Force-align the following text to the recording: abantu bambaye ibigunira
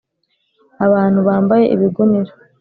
abantu 0.85 1.19
bambaye 1.27 1.65
ibigunira 1.75 2.31